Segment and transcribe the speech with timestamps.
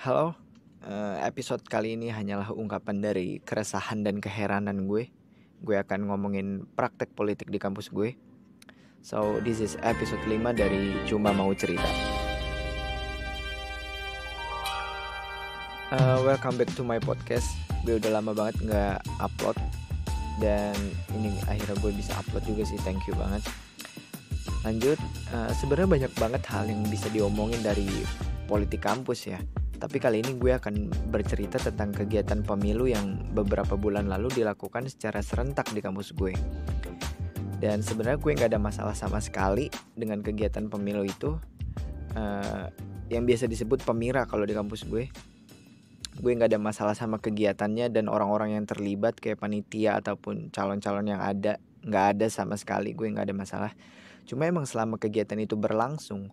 [0.00, 0.32] Halo,
[0.88, 5.12] eh, episode kali ini hanyalah ungkapan dari keresahan dan keheranan gue.
[5.60, 8.16] Gue akan ngomongin praktek politik di kampus gue.
[9.04, 11.84] So, this is episode 5 dari Cuma Mau Cerita.
[15.92, 17.52] Eh, welcome back to my podcast.
[17.84, 19.60] Gue udah lama banget nggak upload
[20.40, 20.72] dan
[21.12, 22.80] ini akhirnya gue bisa upload juga sih.
[22.88, 23.44] Thank you banget.
[24.64, 24.96] Lanjut,
[25.36, 27.84] eh, sebenarnya banyak banget hal yang bisa diomongin dari
[28.48, 29.36] politik kampus ya.
[29.80, 35.24] Tapi kali ini gue akan bercerita tentang kegiatan pemilu yang beberapa bulan lalu dilakukan secara
[35.24, 36.36] serentak di kampus gue.
[37.60, 41.40] Dan sebenarnya gue nggak ada masalah sama sekali dengan kegiatan pemilu itu,
[42.12, 42.68] uh,
[43.08, 45.08] yang biasa disebut pemira kalau di kampus gue.
[46.20, 51.24] Gue nggak ada masalah sama kegiatannya dan orang-orang yang terlibat kayak panitia ataupun calon-calon yang
[51.24, 52.92] ada, nggak ada sama sekali.
[52.92, 53.72] Gue nggak ada masalah.
[54.28, 56.28] Cuma emang selama kegiatan itu berlangsung,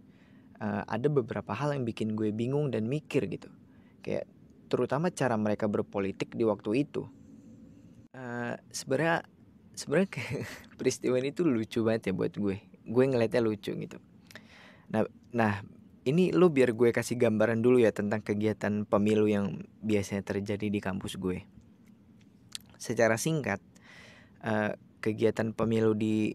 [0.61, 3.49] uh, ada beberapa hal yang bikin gue bingung dan mikir gitu.
[4.01, 4.29] Kayak
[4.67, 7.07] terutama cara mereka berpolitik di waktu itu.
[8.13, 9.23] Uh, sebenarnya
[9.77, 10.09] sebenarnya
[10.79, 12.57] peristiwa ini tuh lucu banget ya buat gue.
[12.87, 13.97] Gue ngeliatnya lucu gitu.
[14.91, 15.61] Nah nah
[16.07, 20.79] ini lu biar gue kasih gambaran dulu ya tentang kegiatan pemilu yang biasanya terjadi di
[20.79, 21.43] kampus gue.
[22.79, 23.59] Secara singkat
[24.41, 24.71] uh,
[25.03, 26.31] kegiatan pemilu di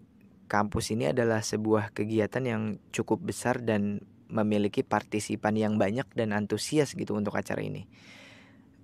[0.52, 6.96] kampus ini adalah sebuah kegiatan yang cukup besar dan memiliki partisipan yang banyak dan antusias
[6.96, 7.84] gitu untuk acara ini.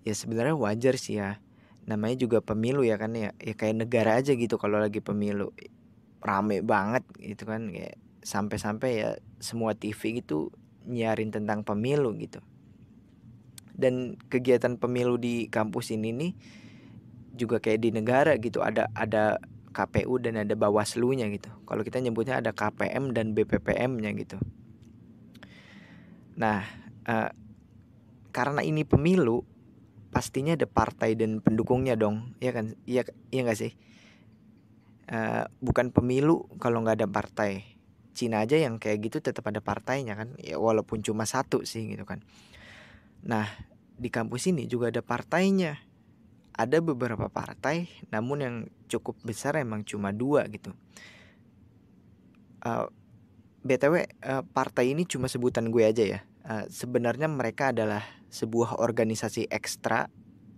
[0.05, 1.40] Ya sebenarnya wajar sih ya.
[1.88, 3.32] Namanya juga pemilu ya kan ya.
[3.40, 5.56] Ya kayak negara aja gitu kalau lagi pemilu.
[6.20, 10.52] Rame banget gitu kan kayak sampai-sampai ya semua TV gitu
[10.84, 12.44] nyarin tentang pemilu gitu.
[13.72, 16.33] Dan kegiatan pemilu di kampus ini nih
[17.38, 19.38] juga kayak di negara gitu ada ada
[19.70, 21.55] KPU dan ada Bawaslu-nya gitu.
[21.62, 24.42] Kalau kita nyebutnya ada KPM dan BPPM-nya gitu.
[26.39, 26.62] Nah,
[27.11, 27.31] uh,
[28.31, 29.42] karena ini pemilu,
[30.14, 32.78] pastinya ada partai dan pendukungnya dong, ya kan?
[32.86, 33.75] Iya, iya nggak sih?
[35.11, 37.77] Uh, bukan pemilu kalau nggak ada partai.
[38.14, 42.07] Cina aja yang kayak gitu tetap ada partainya kan, ya walaupun cuma satu sih gitu
[42.07, 42.23] kan.
[43.27, 43.46] Nah,
[43.98, 45.74] di kampus ini juga ada partainya.
[46.58, 48.57] Ada beberapa partai, namun yang
[48.91, 50.74] cukup besar emang cuma dua gitu.
[52.58, 52.91] Uh,
[53.62, 59.53] btw uh, partai ini cuma sebutan gue aja ya uh, sebenarnya mereka adalah sebuah organisasi
[59.53, 60.09] ekstra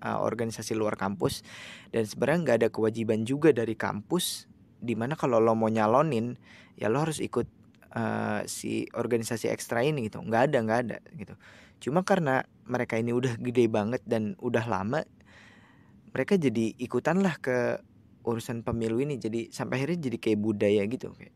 [0.02, 1.42] uh, organisasi luar kampus.
[1.90, 4.46] Dan sebenarnya nggak ada kewajiban juga dari kampus
[4.80, 6.40] di mana kalau lo mau nyalonin
[6.80, 7.44] ya lo harus ikut
[7.92, 10.22] uh, si organisasi ekstra ini gitu.
[10.22, 11.34] Nggak ada nggak ada gitu.
[11.80, 15.02] Cuma karena mereka ini udah gede banget dan udah lama
[16.10, 17.78] mereka jadi ikutan lah ke
[18.26, 19.16] urusan pemilu ini.
[19.20, 21.34] Jadi sampai akhirnya jadi kayak budaya gitu kayak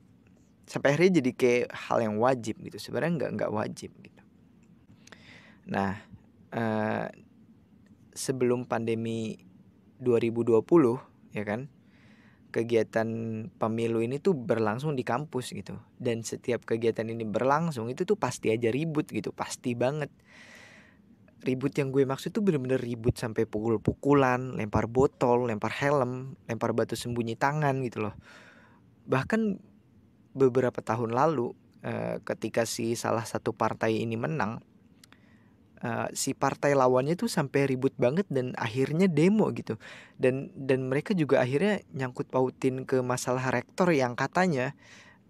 [0.65, 2.77] sampai akhirnya jadi kayak hal yang wajib gitu.
[2.81, 4.24] Sebenarnya nggak nggak wajib gitu
[5.65, 5.97] nah
[6.53, 7.09] uh,
[8.15, 9.41] sebelum pandemi
[9.99, 10.63] 2020
[11.35, 11.67] ya kan
[12.55, 13.09] kegiatan
[13.59, 15.75] pemilu ini tuh berlangsung di kampus gitu.
[15.99, 20.15] Dan setiap kegiatan ini berlangsung itu tuh pasti aja ribut gitu pasti banget.
[21.43, 26.95] Ribut yang gue maksud tuh bener-bener ribut sampai pukul-pukulan lempar botol lempar helm lempar batu
[26.95, 28.15] sembunyi tangan gitu loh.
[29.11, 29.59] Bahkan
[30.39, 31.51] beberapa tahun lalu
[31.83, 34.63] uh, ketika si salah satu partai ini menang
[35.85, 39.77] uh, si partai lawannya tuh sampai ribut banget dan akhirnya demo gitu.
[40.17, 44.73] Dan dan mereka juga akhirnya nyangkut pautin ke masalah rektor yang katanya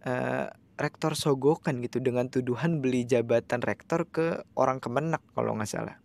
[0.07, 5.99] uh, rektor sogokan gitu dengan tuduhan beli jabatan rektor ke orang kemenak kalau nggak salah.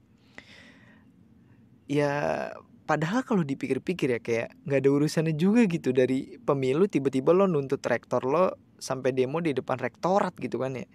[1.89, 2.53] Ya
[2.85, 7.81] padahal kalau dipikir-pikir ya kayak nggak ada urusannya juga gitu dari pemilu tiba-tiba lo nuntut
[7.85, 10.85] rektor lo sampai demo di depan rektorat gitu kan ya.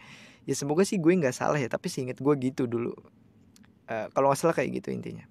[0.44, 2.94] Ya semoga sih gue nggak salah ya tapi seinget gue gitu dulu
[3.88, 5.24] uh, kalau nggak salah kayak gitu intinya.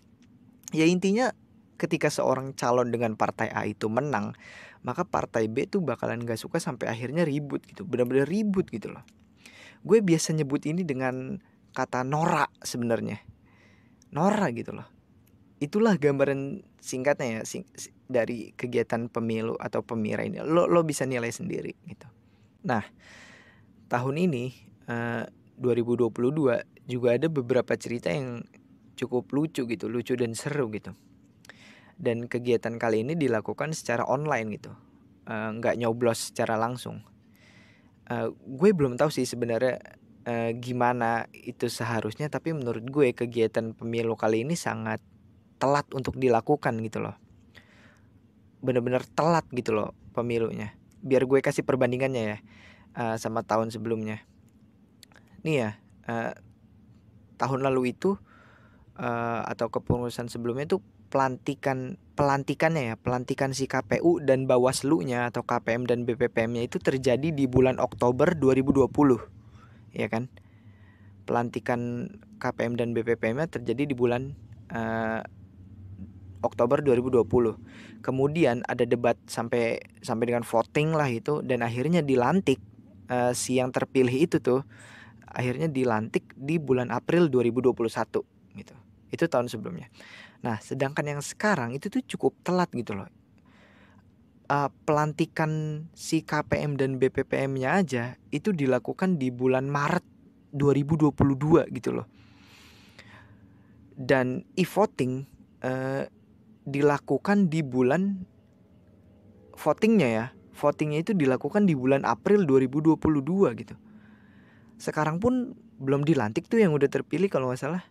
[0.73, 1.31] Ya intinya
[1.77, 4.33] ketika seorang calon dengan partai A itu menang
[4.83, 9.03] maka partai B tuh bakalan gak suka sampai akhirnya ribut gitu benar-benar ribut gitu loh.
[9.81, 11.39] Gue biasa nyebut ini dengan
[11.71, 13.23] kata norak sebenarnya.
[14.11, 14.87] Norak gitu loh.
[15.63, 17.63] Itulah gambaran singkatnya ya sing,
[18.11, 20.43] dari kegiatan pemilu atau pemira ini.
[20.43, 22.07] Lo lo bisa nilai sendiri gitu.
[22.67, 22.83] Nah,
[23.87, 24.51] tahun ini
[24.91, 25.23] uh,
[25.59, 26.11] 2022
[26.89, 28.43] juga ada beberapa cerita yang
[28.99, 30.93] cukup lucu gitu, lucu dan seru gitu.
[31.95, 34.71] Dan kegiatan kali ini dilakukan secara online gitu,
[35.29, 37.05] uh, nggak nyoblos secara langsung.
[38.09, 39.79] Uh, gue belum tahu sih sebenarnya
[40.27, 44.99] uh, gimana itu seharusnya, tapi menurut gue kegiatan pemilu kali ini sangat
[45.61, 47.15] telat untuk dilakukan gitu loh.
[48.59, 52.37] Bener-bener telat gitu loh pemilunya biar gue kasih perbandingannya ya
[52.95, 54.23] uh, sama tahun sebelumnya
[55.43, 55.69] nih ya
[56.07, 56.31] uh,
[57.43, 58.15] tahun lalu itu
[58.95, 60.79] uh, atau kepengurusan sebelumnya itu
[61.11, 67.45] pelantikan pelantikannya ya pelantikan si KPU dan Bawaslu-nya atau KPM dan BPPM-nya itu terjadi di
[67.45, 68.89] bulan Oktober 2020
[69.93, 70.31] ya kan
[71.29, 72.09] pelantikan
[72.41, 74.35] KPM dan BPPM-nya terjadi di bulan
[74.73, 75.23] uh,
[76.43, 77.23] Oktober 2020.
[78.03, 82.59] Kemudian ada debat sampai sampai dengan voting lah itu dan akhirnya dilantik
[83.07, 84.67] uh, si yang terpilih itu tuh
[85.33, 87.73] akhirnya dilantik di bulan April 2021
[88.57, 88.75] gitu.
[89.09, 89.89] Itu tahun sebelumnya.
[90.45, 93.09] Nah, sedangkan yang sekarang itu tuh cukup telat gitu loh.
[94.51, 100.05] Uh, pelantikan si KPM dan BPPM-nya aja itu dilakukan di bulan Maret
[100.53, 102.07] 2022 gitu loh.
[103.93, 105.25] Dan e-voting
[105.63, 106.05] uh,
[106.67, 108.27] dilakukan di bulan
[109.57, 110.25] votingnya ya.
[110.53, 112.99] Votingnya itu dilakukan di bulan April 2022
[113.63, 113.75] gitu.
[114.83, 117.87] Sekarang pun belum dilantik tuh yang udah terpilih kalau nggak salah.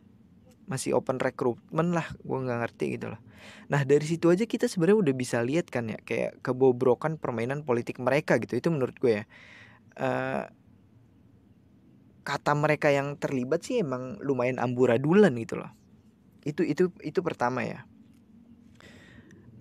[0.68, 3.20] Masih open recruitment lah gue nggak ngerti gitu loh.
[3.72, 7.96] Nah dari situ aja kita sebenarnya udah bisa lihat kan ya kayak kebobrokan permainan politik
[7.96, 8.60] mereka gitu.
[8.60, 9.26] Itu menurut gue ya.
[9.96, 10.44] Uh,
[12.28, 15.72] kata mereka yang terlibat sih emang lumayan amburadulan gitu loh.
[16.44, 17.88] Itu itu itu pertama ya.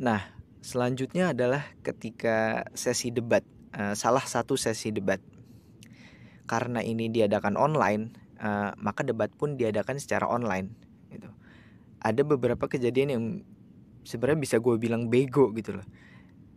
[0.03, 3.47] Nah selanjutnya adalah ketika sesi debat.
[3.71, 5.23] Uh, salah satu sesi debat
[6.45, 10.71] karena ini diadakan online uh, maka debat pun diadakan secara online
[11.13, 11.29] gitu
[12.01, 13.23] ada beberapa kejadian yang
[14.05, 15.85] sebenarnya bisa gue bilang bego gitu loh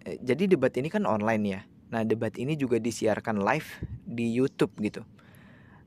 [0.05, 1.61] eh, jadi debat ini kan online ya
[1.93, 3.69] nah debat ini juga disiarkan live
[4.09, 5.05] di YouTube gitu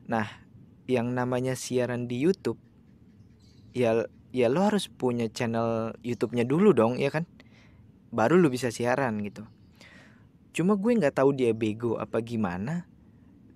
[0.08, 0.24] Nah,
[0.88, 2.58] yang namanya siaran di YouTube
[3.76, 7.28] ya ya lo harus punya channel YouTube-nya dulu dong, ya kan?
[8.10, 9.44] Baru lo bisa siaran gitu.
[10.56, 12.88] Cuma gue nggak tahu dia bego apa gimana,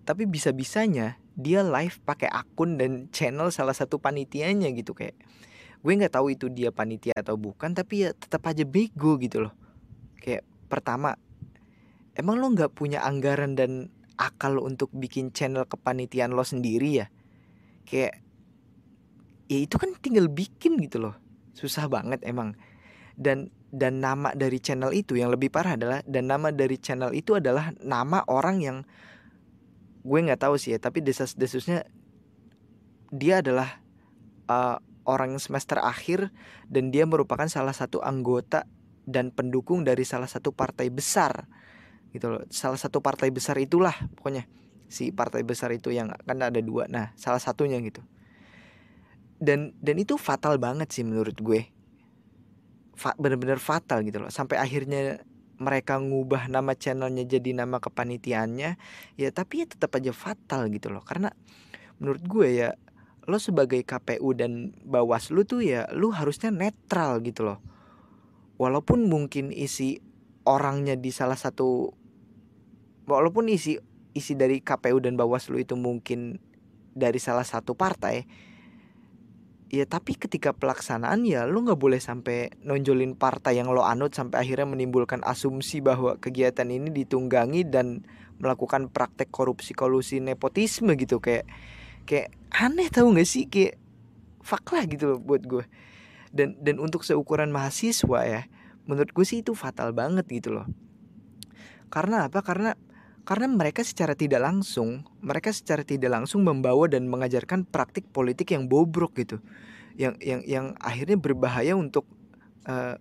[0.03, 5.15] tapi bisa-bisanya dia live pakai akun dan channel salah satu panitianya gitu kayak.
[5.81, 9.53] Gue nggak tahu itu dia panitia atau bukan tapi ya tetap aja bego gitu loh.
[10.21, 11.17] Kayak pertama
[12.13, 13.89] emang lo nggak punya anggaran dan
[14.19, 17.07] akal untuk bikin channel kepanitiaan lo sendiri ya?
[17.89, 18.21] Kayak
[19.49, 21.15] ya itu kan tinggal bikin gitu loh.
[21.57, 22.53] Susah banget emang.
[23.17, 27.39] Dan dan nama dari channel itu yang lebih parah adalah dan nama dari channel itu
[27.39, 28.77] adalah nama orang yang
[30.01, 31.85] gue nggak tahu sih ya tapi desas desusnya
[33.11, 33.81] dia adalah
[34.49, 36.29] uh, orang semester akhir
[36.69, 38.65] dan dia merupakan salah satu anggota
[39.03, 41.49] dan pendukung dari salah satu partai besar
[42.13, 42.43] gitu loh.
[42.53, 44.45] Salah satu partai besar itulah pokoknya
[44.91, 48.03] si partai besar itu yang kan ada dua nah salah satunya gitu.
[49.41, 51.65] Dan dan itu fatal banget sih menurut gue.
[52.93, 54.29] Fa, bener-bener fatal gitu loh.
[54.29, 55.25] Sampai akhirnya
[55.61, 58.71] mereka ngubah nama channelnya jadi nama kepanitiaannya
[59.21, 61.05] ya tapi ya tetap aja fatal gitu loh.
[61.05, 61.29] Karena
[62.01, 62.69] menurut gue ya
[63.29, 67.61] lo sebagai KPU dan Bawaslu tuh ya lu harusnya netral gitu loh.
[68.57, 70.01] Walaupun mungkin isi
[70.41, 71.93] orangnya di salah satu
[73.05, 73.77] walaupun isi
[74.17, 76.41] isi dari KPU dan Bawaslu itu mungkin
[76.91, 78.25] dari salah satu partai
[79.71, 84.43] ya tapi ketika pelaksanaan ya lo nggak boleh sampai nonjolin partai yang lo anut sampai
[84.43, 88.03] akhirnya menimbulkan asumsi bahwa kegiatan ini ditunggangi dan
[88.43, 91.23] melakukan praktek korupsi kolusi nepotisme gitu.
[91.23, 91.47] Kayak
[92.03, 93.47] kayak aneh tau gak sih?
[93.47, 93.79] Kayak
[94.43, 95.63] fak lah gitu loh buat gue
[96.33, 98.41] dan dan untuk seukuran mahasiswa ya
[98.89, 100.67] menurut gue sih itu fatal banget gitu loh.
[101.91, 102.39] Karena apa?
[102.41, 102.73] Karena
[103.21, 108.65] karena mereka secara tidak langsung, mereka secara tidak langsung membawa dan mengajarkan praktik politik yang
[108.65, 109.37] bobrok gitu,
[109.93, 112.09] yang yang yang akhirnya berbahaya untuk
[112.65, 112.97] uh,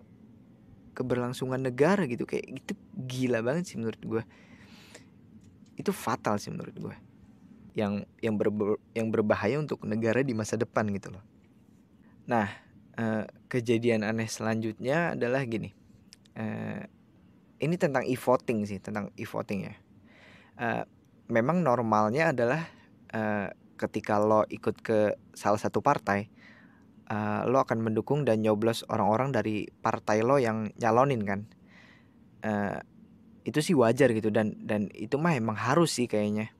[0.93, 4.23] keberlangsungan negara gitu, kayak itu gila banget sih menurut gue,
[5.81, 6.95] itu fatal sih menurut gue,
[7.73, 11.23] yang yang ber, yang berbahaya untuk negara di masa depan gitu loh.
[12.29, 12.45] Nah,
[12.95, 15.73] uh, kejadian aneh selanjutnya adalah gini,
[16.37, 16.85] uh,
[17.57, 19.75] ini tentang e-voting sih, tentang e-voting ya
[20.61, 20.85] uh,
[21.27, 22.61] memang normalnya adalah
[23.11, 26.29] uh, ketika lo ikut ke salah satu partai
[27.09, 31.41] uh, lo akan mendukung dan nyoblos orang-orang dari partai lo yang nyalonin kan?
[32.41, 32.77] Uh,
[33.41, 36.53] itu sih wajar gitu dan dan itu mah emang harus sih kayaknya.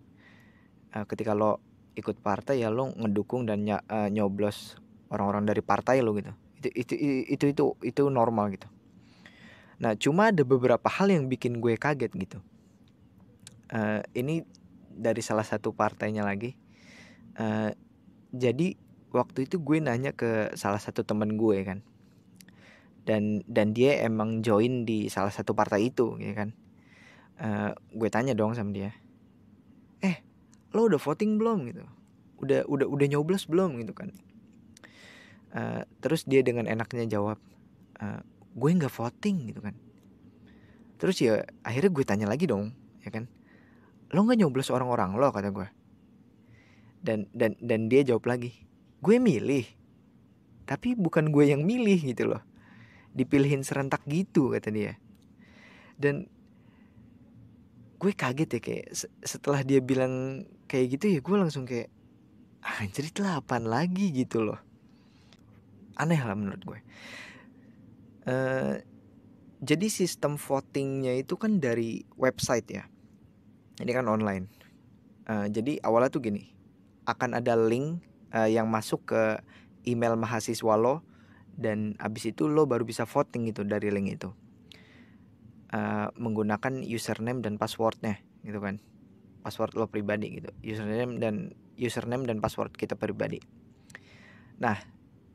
[0.92, 1.62] Uh, ketika lo
[1.94, 4.82] ikut partai ya lo ngedukung dan ny uh, nyoblos
[5.14, 6.34] orang-orang dari partai lo gitu.
[6.58, 6.94] Itu itu
[7.30, 8.66] itu itu itu normal gitu.
[9.82, 12.42] Nah cuma ada beberapa hal yang bikin gue kaget gitu
[13.72, 14.44] uh, ini
[14.92, 16.54] dari salah satu partainya lagi.
[17.40, 17.72] Uh,
[18.32, 18.76] jadi
[19.12, 21.80] waktu itu gue nanya ke salah satu temen gue kan.
[23.02, 26.50] Dan dan dia emang join di salah satu partai itu ya kan?
[27.42, 28.94] Uh, gue tanya dong sama dia.
[30.04, 30.22] Eh
[30.76, 31.60] lo udah voting belum?
[31.72, 31.84] gitu.
[32.44, 33.82] Udah udah udah nyoblos belum?
[33.82, 34.14] gitu kan.
[35.52, 37.36] Uh, terus dia dengan enaknya jawab
[38.00, 38.22] uh,
[38.56, 39.76] gue nggak voting gitu kan.
[41.02, 43.26] Terus ya akhirnya gue tanya lagi dong ya kan
[44.12, 45.68] lo nggak nyoblos orang-orang lo kata gue
[47.02, 48.54] dan dan dan dia jawab lagi
[49.02, 49.82] gue milih
[50.72, 52.40] tapi bukan gue yang milih gitu loh.
[53.12, 54.96] Dipilihin serentak gitu kata dia.
[56.00, 56.32] Dan
[58.00, 58.88] gue kaget ya kayak
[59.22, 61.92] setelah dia bilang kayak gitu ya gue langsung kayak
[62.80, 64.64] anjir lah apaan lagi gitu loh.
[66.00, 66.80] Aneh lah menurut gue.
[68.24, 68.80] Uh,
[69.60, 72.86] jadi sistem votingnya itu kan dari website ya
[73.80, 74.52] ini kan online.
[75.30, 76.52] Uh, jadi awalnya tuh gini
[77.06, 78.02] akan ada link
[78.34, 79.22] uh, yang masuk ke
[79.86, 81.06] email mahasiswa lo
[81.56, 84.30] dan abis itu lo baru bisa voting gitu dari link itu.
[85.72, 88.84] Uh, menggunakan username dan passwordnya gitu kan.
[89.46, 90.52] Password lo pribadi gitu.
[90.62, 93.40] Username dan username dan password kita pribadi.
[94.60, 94.78] Nah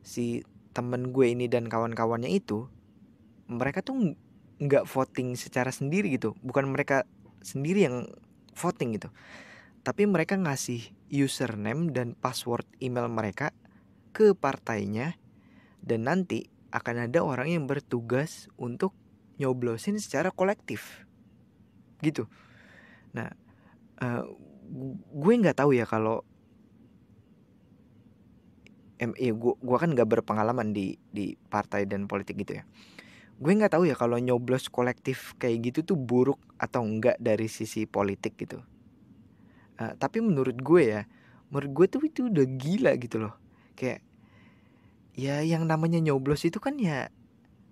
[0.05, 2.69] si temen gue ini dan kawan-kawannya itu
[3.49, 4.13] mereka tuh
[4.61, 6.37] nggak voting secara sendiri gitu.
[6.45, 7.03] Bukan mereka
[7.41, 8.05] sendiri yang
[8.57, 9.13] voting gitu.
[9.85, 13.53] Tapi mereka ngasih username dan password email mereka
[14.11, 15.15] ke partainya
[15.79, 18.91] dan nanti akan ada orang yang bertugas untuk
[19.37, 21.05] nyoblosin secara kolektif.
[22.01, 22.25] Gitu.
[23.13, 23.29] Nah
[24.01, 24.25] uh,
[25.13, 26.25] gue nggak tahu ya kalau
[28.97, 32.63] em ya gua, gua kan nggak berpengalaman di di partai dan politik gitu ya
[33.37, 37.85] gue nggak tahu ya kalau nyoblos kolektif kayak gitu tuh buruk atau enggak dari sisi
[37.85, 38.57] politik gitu.
[39.77, 41.01] Uh, tapi menurut gue ya
[41.53, 43.37] menurut gue tuh itu udah gila gitu loh.
[43.77, 44.01] Kayak
[45.13, 47.13] ya yang namanya nyoblos itu kan ya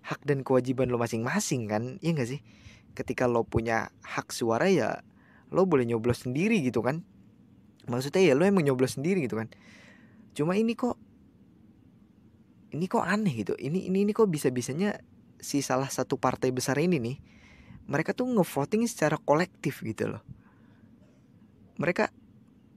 [0.06, 2.46] hak dan kewajiban lo masing-masing kan ya gak sih?
[2.94, 5.02] Ketika lo punya hak suara ya
[5.50, 7.02] lo boleh nyoblos sendiri gitu kan.
[7.90, 9.50] Maksudnya ya lo emang nyoblos sendiri gitu kan.
[10.38, 10.94] Cuma ini kok
[12.70, 13.58] ini kok aneh gitu.
[13.58, 14.94] Ini ini ini kok bisa bisanya
[15.39, 17.18] si salah satu partai besar ini nih
[17.86, 20.24] mereka tuh ngevoting secara kolektif gitu loh.
[21.77, 22.10] Mereka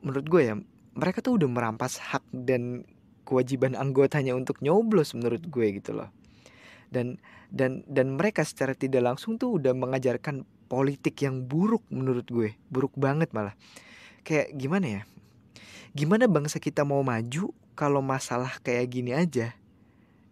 [0.05, 0.55] menurut gue ya
[0.99, 2.83] mereka tuh udah merampas hak dan
[3.23, 6.11] kewajiban anggotanya untuk nyoblos menurut gue gitu loh.
[6.89, 12.59] Dan dan dan mereka secara tidak langsung tuh udah mengajarkan politik yang buruk menurut gue
[12.69, 13.57] buruk banget malah.
[14.27, 15.03] Kayak gimana ya?
[15.97, 19.57] Gimana bangsa kita mau maju kalau masalah kayak gini aja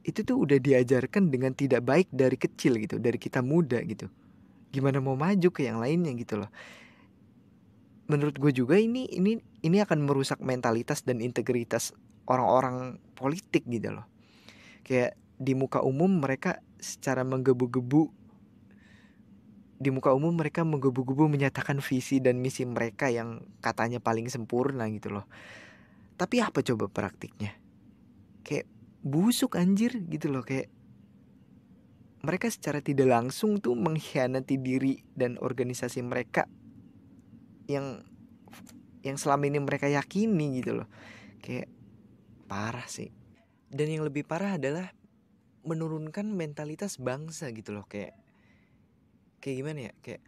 [0.06, 4.06] itu tuh udah diajarkan dengan tidak baik dari kecil gitu dari kita muda gitu.
[4.70, 6.50] Gimana mau maju ke yang lainnya gitu loh.
[8.06, 11.90] Menurut gue juga ini ini ini akan merusak mentalitas dan integritas
[12.30, 14.06] orang-orang politik gitu loh.
[14.86, 18.14] Kayak di muka umum mereka secara menggebu-gebu
[19.76, 25.12] di muka umum mereka menggebu-gebu menyatakan visi dan misi mereka yang katanya paling sempurna gitu
[25.12, 25.26] loh.
[26.16, 27.52] Tapi apa coba praktiknya?
[28.40, 28.70] Kayak
[29.04, 30.72] busuk anjir gitu loh kayak
[32.26, 36.50] mereka secara tidak langsung tuh mengkhianati diri dan organisasi mereka
[37.70, 38.02] yang
[39.06, 40.88] yang selama ini mereka yakini gitu loh.
[41.38, 41.70] Kayak
[42.50, 43.14] parah sih.
[43.70, 44.90] Dan yang lebih parah adalah
[45.62, 48.14] menurunkan mentalitas bangsa gitu loh kayak
[49.42, 50.22] kayak gimana ya kayak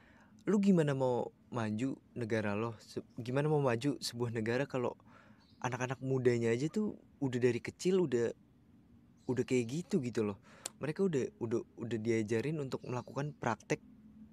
[0.51, 2.79] lu gimana mau maju negara lo?
[3.19, 4.95] Gimana mau maju sebuah negara kalau
[5.59, 8.31] anak-anak mudanya aja tuh udah dari kecil udah
[9.29, 10.41] udah kayak gitu gitu loh.
[10.81, 13.79] Mereka udah udah udah diajarin untuk melakukan praktek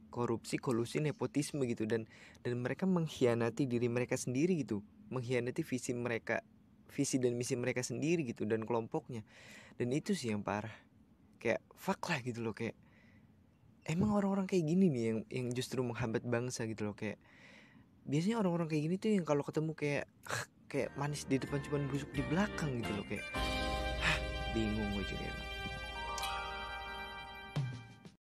[0.09, 2.07] korupsi kolusi nepotisme gitu dan
[2.41, 4.79] dan mereka mengkhianati diri mereka sendiri gitu.
[5.11, 6.39] Mengkhianati visi mereka
[6.87, 9.21] visi dan misi mereka sendiri gitu dan kelompoknya.
[9.75, 10.71] Dan itu sih yang parah.
[11.37, 12.73] Kayak fuck lah gitu loh kayak
[13.85, 17.21] emang orang-orang kayak gini nih yang yang justru menghambat bangsa gitu loh kayak
[18.09, 20.05] biasanya orang-orang kayak gini tuh yang kalau ketemu kayak
[20.71, 23.25] kayak manis di depan cuman busuk di belakang gitu loh kayak
[24.55, 25.54] bingung gue juga emang